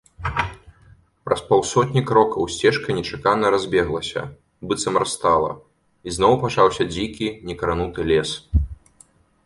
Праз 1.27 1.41
паўсотні 1.49 2.01
крокаў 2.11 2.47
сцежка 2.53 2.95
нечакана 3.01 3.51
разбеглася, 3.57 4.21
быццам 4.71 4.95
растала, 5.05 5.51
і 6.09 6.19
зноў 6.19 6.33
пачаўся 6.47 6.83
дзікі 6.93 7.27
някрануты 7.51 8.01
лес. 8.13 8.29